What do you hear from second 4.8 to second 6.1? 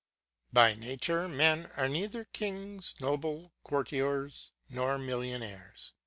millionaires.